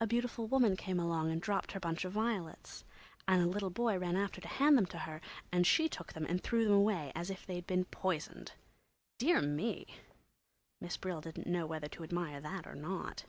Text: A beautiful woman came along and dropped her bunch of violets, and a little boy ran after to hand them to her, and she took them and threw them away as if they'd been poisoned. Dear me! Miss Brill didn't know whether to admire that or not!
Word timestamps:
A 0.00 0.06
beautiful 0.06 0.46
woman 0.46 0.76
came 0.76 1.00
along 1.00 1.32
and 1.32 1.42
dropped 1.42 1.72
her 1.72 1.80
bunch 1.80 2.04
of 2.04 2.12
violets, 2.12 2.84
and 3.26 3.42
a 3.42 3.46
little 3.46 3.70
boy 3.70 3.98
ran 3.98 4.14
after 4.14 4.40
to 4.40 4.46
hand 4.46 4.78
them 4.78 4.86
to 4.86 4.98
her, 4.98 5.20
and 5.50 5.66
she 5.66 5.88
took 5.88 6.12
them 6.12 6.24
and 6.26 6.40
threw 6.40 6.62
them 6.62 6.74
away 6.74 7.10
as 7.16 7.28
if 7.28 7.44
they'd 7.44 7.66
been 7.66 7.86
poisoned. 7.86 8.52
Dear 9.18 9.40
me! 9.42 9.96
Miss 10.80 10.96
Brill 10.96 11.20
didn't 11.20 11.48
know 11.48 11.66
whether 11.66 11.88
to 11.88 12.04
admire 12.04 12.40
that 12.40 12.68
or 12.68 12.76
not! 12.76 13.24